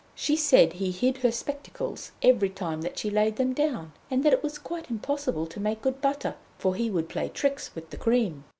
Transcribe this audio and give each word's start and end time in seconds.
She 0.15 0.35
said 0.35 0.73
he 0.73 0.89
hid 0.89 1.17
her 1.17 1.31
spectacles 1.31 2.11
every 2.23 2.49
time 2.49 2.81
that 2.81 2.97
she 2.97 3.11
laid 3.11 3.35
them 3.35 3.53
down, 3.53 3.91
and 4.09 4.23
that 4.23 4.33
it 4.33 4.41
was 4.41 4.57
quite 4.57 4.89
impossible 4.89 5.45
to 5.45 5.59
make 5.59 5.83
good 5.83 6.01
butter, 6.01 6.33
for 6.57 6.73
he 6.73 6.89
would 6.89 7.07
play 7.07 7.29
tricks 7.29 7.75
with 7.75 7.91
the 7.91 7.97
cream. 7.97 8.43